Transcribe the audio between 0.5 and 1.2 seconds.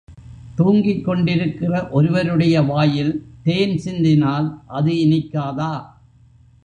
தூங்கிக்